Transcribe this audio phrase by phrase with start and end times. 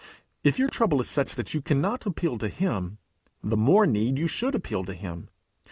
[0.43, 2.97] If your trouble is such that you cannot appeal to him,
[3.43, 5.29] the more need you should appeal to him!